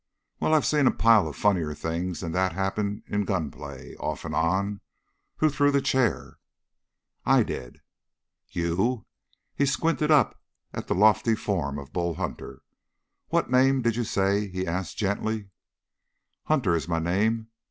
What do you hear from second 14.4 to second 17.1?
he asked gently. "Hunter is my